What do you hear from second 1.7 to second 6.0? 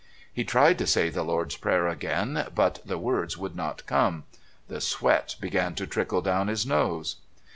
again, but the words would not come. The sweat began to